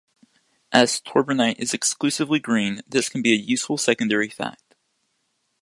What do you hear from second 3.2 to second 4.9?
be a useful secondary fact.